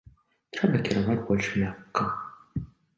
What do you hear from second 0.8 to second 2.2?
кіраваць больш мякка.